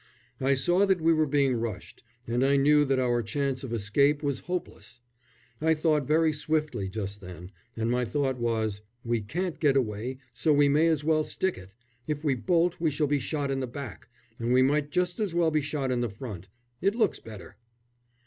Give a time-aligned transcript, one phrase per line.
[0.39, 4.23] I saw that we were being rushed, and I knew that our chance of escape
[4.23, 4.99] was hopeless.
[5.61, 10.53] I thought very swiftly just then, and my thought was, "We can't get away, so
[10.53, 11.75] we may as well stick it.
[12.07, 14.07] If we bolt we shall be shot in the back
[14.39, 16.49] and we might just as well be shot in the front;
[16.81, 17.57] it looks better."